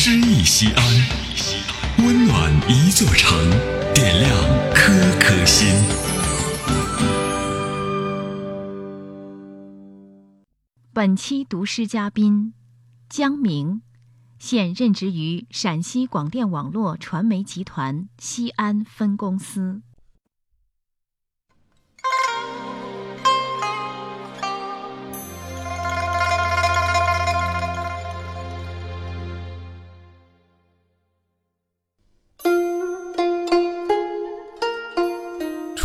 [0.00, 0.84] 诗意西安，
[2.06, 3.36] 温暖一座城，
[3.92, 4.32] 点亮
[4.72, 5.66] 颗颗心。
[10.92, 12.54] 本期读诗嘉宾
[13.08, 13.82] 江明，
[14.38, 19.82] 现任职于陕西广电网络传媒集团西安分公司。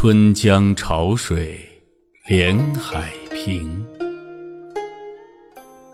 [0.06, 1.58] 春江潮水
[2.28, 3.86] 连海平，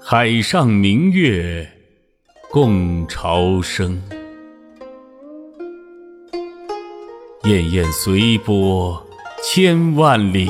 [0.02, 1.72] 海上明月
[2.50, 4.02] 共潮生。
[7.44, 9.00] 滟滟随波
[9.44, 10.50] 千万里，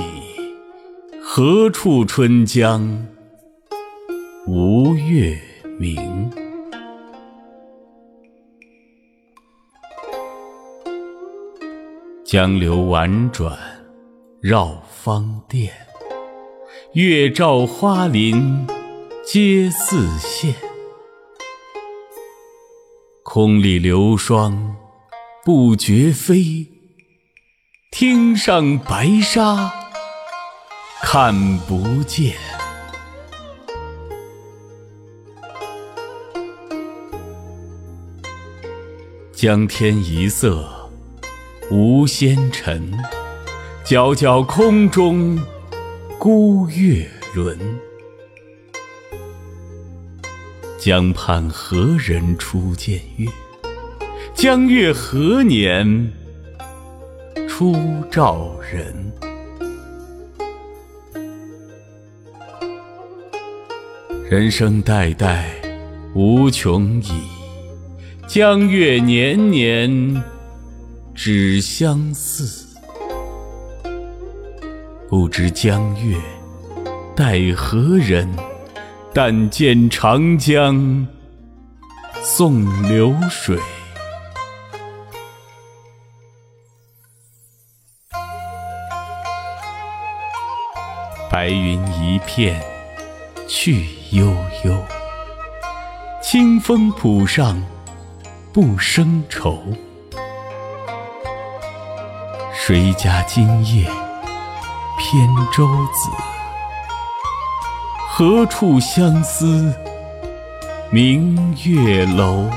[1.21, 3.05] 何处春江
[4.48, 5.38] 无月
[5.77, 6.32] 明？
[12.32, 13.58] 江流宛转
[14.40, 15.74] 绕芳甸，
[16.94, 18.68] 月照花林
[19.26, 20.54] 皆似霰。
[23.24, 24.76] 空里流霜
[25.44, 26.68] 不觉飞，
[27.90, 29.74] 汀上白沙
[31.02, 31.34] 看
[31.68, 32.36] 不见。
[39.34, 40.79] 江天一色。
[41.71, 42.91] 无纤尘，
[43.85, 45.39] 皎皎空中
[46.17, 47.55] 孤月轮。
[50.79, 53.27] 江畔何人初见月？
[54.34, 56.12] 江月何年
[57.47, 57.75] 初
[58.09, 59.12] 照人？
[64.28, 65.51] 人生代代
[66.16, 67.12] 无穷已，
[68.28, 70.38] 江月年年。
[71.22, 72.66] 只相似，
[75.09, 76.18] 不知江月
[77.13, 78.25] 待何人？
[79.13, 81.06] 但见长江
[82.22, 83.59] 送流水。
[91.29, 92.63] 白云一片
[93.46, 94.81] 去悠悠，
[96.22, 97.62] 清风浦上
[98.53, 99.62] 不胜愁。
[102.69, 103.84] 谁家今夜
[104.96, 106.07] 扁舟子？
[108.07, 109.74] 何处相思
[110.91, 112.47] 明月楼？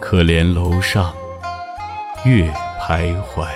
[0.00, 1.14] 可怜楼上
[2.24, 3.46] 月徘徊，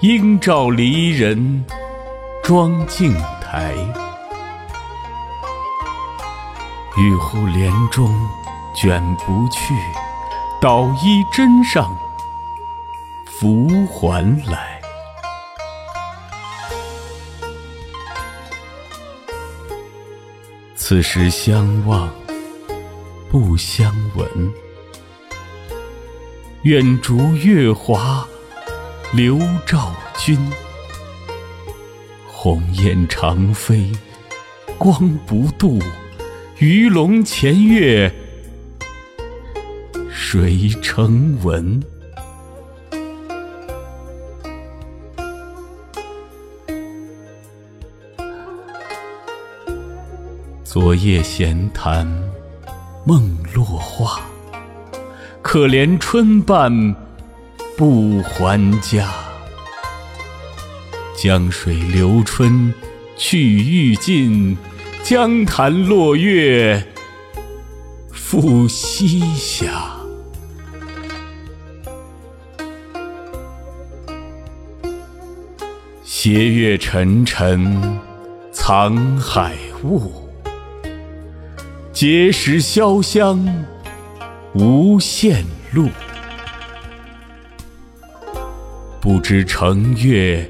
[0.00, 1.64] 应照离人
[2.42, 3.72] 妆镜台。
[6.96, 8.12] 玉户帘中
[8.74, 9.72] 卷不去。
[10.66, 11.96] 捣衣砧上
[13.24, 14.82] 拂还来，
[20.74, 22.12] 此时相望
[23.30, 24.52] 不相闻。
[26.62, 28.26] 愿逐月华
[29.12, 30.36] 流照君，
[32.26, 33.92] 鸿雁长飞
[34.76, 35.80] 光不度，
[36.58, 38.12] 鱼龙潜跃。
[40.38, 41.82] 谁成文？
[50.62, 52.06] 昨夜闲谈
[53.06, 54.20] 梦落花，
[55.40, 56.94] 可怜春半
[57.74, 59.08] 不还家。
[61.16, 62.74] 江水流春
[63.16, 64.54] 去欲尽，
[65.02, 66.86] 江潭落月
[68.12, 69.70] 复西斜。
[76.08, 77.98] 斜月沉沉
[78.52, 80.30] 藏海雾，
[81.92, 83.44] 碣石潇湘
[84.54, 85.88] 无限路。
[89.00, 90.48] 不知乘月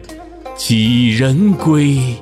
[0.59, 2.17] 几人归？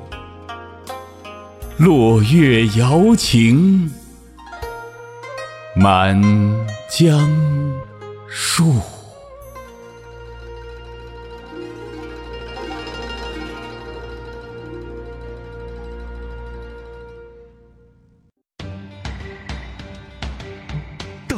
[1.77, 3.93] 落月摇情
[5.75, 6.23] 满
[6.89, 7.29] 江
[8.29, 8.75] 树。